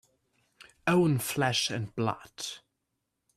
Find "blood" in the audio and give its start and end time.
1.95-2.47